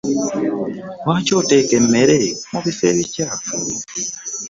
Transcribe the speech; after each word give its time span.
Lwaki 1.03 1.31
oteeka 1.39 1.73
emmere 1.79 2.17
mu 2.51 2.59
biffo 2.63 2.83
ebikyafu? 2.91 3.51